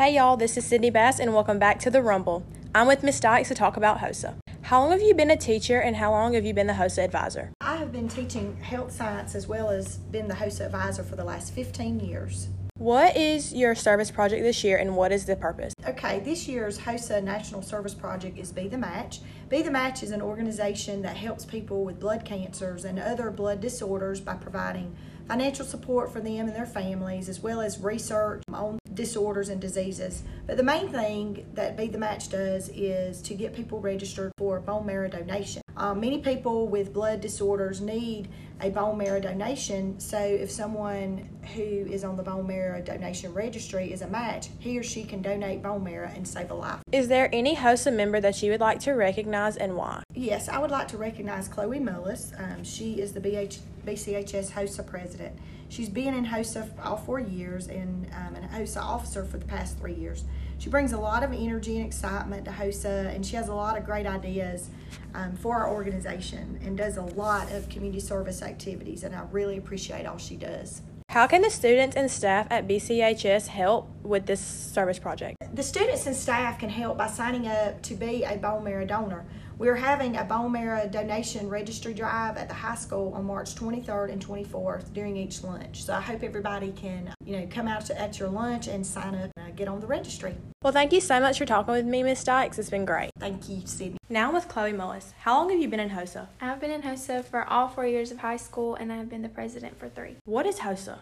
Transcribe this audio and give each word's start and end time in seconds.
Hey 0.00 0.14
y'all, 0.14 0.38
this 0.38 0.56
is 0.56 0.64
Sydney 0.64 0.88
Bass 0.88 1.20
and 1.20 1.34
welcome 1.34 1.58
back 1.58 1.78
to 1.80 1.90
The 1.90 2.00
Rumble. 2.00 2.42
I'm 2.74 2.86
with 2.86 3.02
Miss 3.02 3.20
Dykes 3.20 3.48
to 3.48 3.54
talk 3.54 3.76
about 3.76 3.98
HOSA. 3.98 4.34
How 4.62 4.80
long 4.80 4.92
have 4.92 5.02
you 5.02 5.12
been 5.12 5.30
a 5.30 5.36
teacher 5.36 5.78
and 5.78 5.94
how 5.94 6.10
long 6.10 6.32
have 6.32 6.46
you 6.46 6.54
been 6.54 6.66
the 6.66 6.72
HOSA 6.72 7.04
advisor? 7.04 7.52
I 7.60 7.76
have 7.76 7.92
been 7.92 8.08
teaching 8.08 8.56
health 8.62 8.92
science 8.92 9.34
as 9.34 9.46
well 9.46 9.68
as 9.68 9.98
been 9.98 10.26
the 10.26 10.36
HOSA 10.36 10.64
advisor 10.64 11.02
for 11.02 11.16
the 11.16 11.24
last 11.24 11.52
15 11.52 12.00
years. 12.00 12.48
What 12.78 13.14
is 13.14 13.52
your 13.52 13.74
service 13.74 14.10
project 14.10 14.42
this 14.42 14.64
year 14.64 14.78
and 14.78 14.96
what 14.96 15.12
is 15.12 15.26
the 15.26 15.36
purpose? 15.36 15.74
Okay, 15.86 16.20
this 16.20 16.48
year's 16.48 16.78
HOSA 16.78 17.20
National 17.22 17.60
Service 17.60 17.92
Project 17.92 18.38
is 18.38 18.52
Be 18.52 18.68
the 18.68 18.78
Match. 18.78 19.20
Be 19.50 19.60
the 19.60 19.70
Match 19.70 20.02
is 20.02 20.12
an 20.12 20.22
organization 20.22 21.02
that 21.02 21.18
helps 21.18 21.44
people 21.44 21.84
with 21.84 22.00
blood 22.00 22.24
cancers 22.24 22.86
and 22.86 22.98
other 22.98 23.30
blood 23.30 23.60
disorders 23.60 24.18
by 24.18 24.36
providing 24.36 24.96
financial 25.28 25.66
support 25.66 26.10
for 26.10 26.22
them 26.22 26.46
and 26.46 26.56
their 26.56 26.64
families, 26.64 27.28
as 27.28 27.40
well 27.40 27.60
as 27.60 27.78
research 27.78 28.42
on 28.50 28.79
disorders 28.94 29.48
and 29.48 29.60
diseases. 29.60 30.22
But 30.46 30.56
the 30.56 30.62
main 30.62 30.88
thing 30.88 31.46
that 31.54 31.76
Be 31.76 31.86
the 31.86 31.98
Match 31.98 32.28
does 32.28 32.68
is 32.70 33.22
to 33.22 33.34
get 33.34 33.54
people 33.54 33.80
registered 33.80 34.32
for 34.36 34.60
bone 34.60 34.86
marrow 34.86 35.08
donation. 35.08 35.62
Um, 35.76 36.00
many 36.00 36.18
people 36.18 36.68
with 36.68 36.92
blood 36.92 37.20
disorders 37.20 37.80
need 37.80 38.28
a 38.60 38.68
bone 38.68 38.98
marrow 38.98 39.20
donation, 39.20 39.98
so 39.98 40.18
if 40.18 40.50
someone 40.50 41.26
who 41.54 41.62
is 41.62 42.04
on 42.04 42.16
the 42.16 42.22
bone 42.22 42.46
marrow 42.46 42.82
donation 42.82 43.32
registry 43.32 43.90
is 43.90 44.02
a 44.02 44.06
match, 44.06 44.48
he 44.58 44.78
or 44.78 44.82
she 44.82 45.04
can 45.04 45.22
donate 45.22 45.62
bone 45.62 45.82
marrow 45.82 46.10
and 46.14 46.28
save 46.28 46.50
a 46.50 46.54
life. 46.54 46.80
Is 46.92 47.08
there 47.08 47.30
any 47.32 47.54
HOSA 47.54 47.92
member 47.92 48.20
that 48.20 48.42
you 48.42 48.50
would 48.50 48.60
like 48.60 48.80
to 48.80 48.92
recognize 48.92 49.56
and 49.56 49.76
why? 49.76 50.02
Yes, 50.14 50.48
I 50.48 50.58
would 50.58 50.72
like 50.72 50.88
to 50.88 50.96
recognize 50.96 51.46
Chloe 51.46 51.78
Mullis. 51.78 52.38
Um, 52.38 52.64
she 52.64 53.00
is 53.00 53.12
the 53.12 53.20
BH, 53.20 53.58
BCHS 53.86 54.50
HOSA 54.50 54.82
president. 54.86 55.38
She's 55.68 55.88
been 55.88 56.14
in 56.14 56.24
HOSA 56.24 56.68
all 56.82 56.96
four 56.96 57.20
years 57.20 57.68
and 57.68 58.06
um, 58.12 58.34
an 58.34 58.48
HOSA 58.48 58.80
officer 58.80 59.24
for 59.24 59.38
the 59.38 59.44
past 59.44 59.78
three 59.78 59.94
years. 59.94 60.24
She 60.58 60.68
brings 60.68 60.92
a 60.92 60.98
lot 60.98 61.22
of 61.22 61.32
energy 61.32 61.76
and 61.76 61.86
excitement 61.86 62.44
to 62.46 62.50
HOSA, 62.50 63.14
and 63.14 63.24
she 63.24 63.36
has 63.36 63.48
a 63.48 63.54
lot 63.54 63.78
of 63.78 63.86
great 63.86 64.04
ideas 64.04 64.68
um, 65.14 65.36
for 65.36 65.56
our 65.56 65.72
organization 65.72 66.58
and 66.64 66.76
does 66.76 66.96
a 66.96 67.02
lot 67.02 67.50
of 67.52 67.68
community 67.68 68.00
service 68.00 68.42
activities, 68.42 69.04
and 69.04 69.14
I 69.14 69.22
really 69.30 69.58
appreciate 69.58 70.06
all 70.06 70.18
she 70.18 70.34
does. 70.34 70.82
How 71.10 71.26
can 71.26 71.42
the 71.42 71.50
students 71.50 71.96
and 71.96 72.10
staff 72.10 72.46
at 72.50 72.68
BCHS 72.68 73.48
help 73.48 73.88
with 74.02 74.26
this 74.26 74.40
service 74.40 74.98
project? 74.98 75.36
The 75.52 75.62
students 75.62 76.06
and 76.06 76.14
staff 76.14 76.58
can 76.58 76.68
help 76.68 76.98
by 76.98 77.08
signing 77.08 77.48
up 77.48 77.82
to 77.82 77.94
be 77.94 78.22
a 78.22 78.36
bone 78.36 78.62
marrow 78.62 78.86
donor. 78.86 79.24
We're 79.60 79.76
having 79.76 80.16
a 80.16 80.24
bone 80.24 80.52
marrow 80.52 80.88
donation 80.88 81.46
registry 81.50 81.92
drive 81.92 82.38
at 82.38 82.48
the 82.48 82.54
high 82.54 82.76
school 82.76 83.12
on 83.12 83.26
March 83.26 83.54
23rd 83.54 84.10
and 84.10 84.26
24th 84.26 84.90
during 84.94 85.18
each 85.18 85.44
lunch. 85.44 85.84
So 85.84 85.92
I 85.92 86.00
hope 86.00 86.22
everybody 86.22 86.72
can, 86.72 87.12
you 87.22 87.36
know, 87.36 87.46
come 87.50 87.68
out 87.68 87.84
to, 87.84 88.00
at 88.00 88.18
your 88.18 88.30
lunch 88.30 88.68
and 88.68 88.86
sign 88.86 89.14
up 89.14 89.30
and 89.36 89.48
uh, 89.48 89.50
get 89.54 89.68
on 89.68 89.80
the 89.80 89.86
registry. 89.86 90.34
Well, 90.62 90.72
thank 90.72 90.94
you 90.94 91.00
so 91.02 91.20
much 91.20 91.36
for 91.36 91.44
talking 91.44 91.74
with 91.74 91.84
me, 91.84 92.02
Miss 92.02 92.24
Dykes. 92.24 92.58
It's 92.58 92.70
been 92.70 92.86
great. 92.86 93.10
Thank 93.18 93.50
you, 93.50 93.60
Sydney. 93.66 93.98
Now 94.08 94.32
with 94.32 94.48
Chloe 94.48 94.72
Mullis. 94.72 95.12
How 95.18 95.36
long 95.36 95.50
have 95.50 95.60
you 95.60 95.68
been 95.68 95.78
in 95.78 95.90
HOSA? 95.90 96.28
I've 96.40 96.58
been 96.58 96.70
in 96.70 96.80
HOSA 96.80 97.26
for 97.26 97.44
all 97.44 97.68
four 97.68 97.86
years 97.86 98.10
of 98.10 98.16
high 98.16 98.38
school, 98.38 98.76
and 98.76 98.90
I've 98.90 99.10
been 99.10 99.20
the 99.20 99.28
president 99.28 99.78
for 99.78 99.90
three. 99.90 100.16
What 100.24 100.46
is 100.46 100.60
HOSA? 100.60 101.00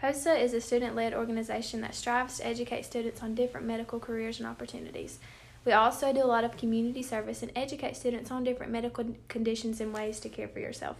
HOSA 0.00 0.40
is 0.40 0.54
a 0.54 0.60
student 0.60 0.94
led 0.94 1.12
organization 1.12 1.80
that 1.80 1.96
strives 1.96 2.36
to 2.36 2.46
educate 2.46 2.84
students 2.84 3.20
on 3.20 3.34
different 3.34 3.66
medical 3.66 3.98
careers 3.98 4.38
and 4.38 4.46
opportunities. 4.46 5.18
We 5.66 5.72
also 5.72 6.12
do 6.12 6.22
a 6.22 6.24
lot 6.24 6.44
of 6.44 6.56
community 6.56 7.02
service 7.02 7.42
and 7.42 7.50
educate 7.56 7.96
students 7.96 8.30
on 8.30 8.44
different 8.44 8.70
medical 8.70 9.04
conditions 9.26 9.80
and 9.80 9.92
ways 9.92 10.20
to 10.20 10.28
care 10.28 10.46
for 10.46 10.60
yourself. 10.60 10.96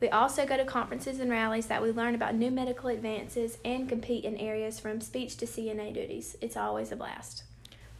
We 0.00 0.08
also 0.08 0.46
go 0.46 0.56
to 0.56 0.64
conferences 0.64 1.20
and 1.20 1.30
rallies 1.30 1.66
that 1.66 1.82
we 1.82 1.90
learn 1.90 2.14
about 2.14 2.34
new 2.34 2.50
medical 2.50 2.88
advances 2.88 3.58
and 3.62 3.90
compete 3.90 4.24
in 4.24 4.38
areas 4.38 4.80
from 4.80 5.02
speech 5.02 5.36
to 5.36 5.46
CNA 5.46 5.92
duties. 5.92 6.34
It's 6.40 6.56
always 6.56 6.90
a 6.90 6.96
blast. 6.96 7.42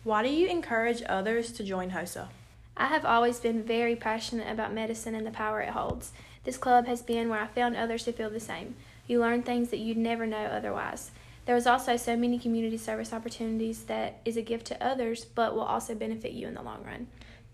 Why 0.02 0.22
do 0.22 0.30
you 0.30 0.48
encourage 0.48 1.02
others 1.06 1.52
to 1.52 1.62
join 1.62 1.90
HOSA? 1.90 2.28
I 2.78 2.86
have 2.86 3.04
always 3.04 3.38
been 3.38 3.62
very 3.62 3.94
passionate 3.94 4.50
about 4.50 4.72
medicine 4.72 5.14
and 5.14 5.26
the 5.26 5.30
power 5.30 5.60
it 5.60 5.69
holds. 5.69 6.12
This 6.44 6.56
club 6.56 6.86
has 6.86 7.02
been 7.02 7.28
where 7.28 7.41
I 7.41 7.46
found 7.46 7.76
others 7.76 8.06
who 8.06 8.12
feel 8.12 8.30
the 8.30 8.41
same. 8.41 8.75
You 9.06 9.20
learn 9.20 9.42
things 9.42 9.69
that 9.69 9.80
you'd 9.80 9.98
never 9.98 10.26
know 10.26 10.46
otherwise. 10.46 11.10
There 11.46 11.56
is 11.56 11.66
also 11.66 11.96
so 11.96 12.16
many 12.16 12.38
community 12.38 12.76
service 12.76 13.12
opportunities 13.12 13.84
that 13.84 14.20
is 14.24 14.36
a 14.36 14.42
gift 14.42 14.66
to 14.66 14.84
others, 14.84 15.24
but 15.24 15.54
will 15.54 15.62
also 15.62 15.94
benefit 15.94 16.32
you 16.32 16.46
in 16.46 16.54
the 16.54 16.62
long 16.62 16.84
run. 16.84 17.06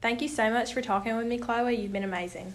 Thank 0.02 0.20
you 0.20 0.28
so 0.28 0.50
much 0.50 0.74
for 0.74 0.82
talking 0.82 1.16
with 1.16 1.26
me, 1.26 1.38
Chloe. 1.38 1.74
You've 1.74 1.92
been 1.92 2.04
amazing. 2.04 2.52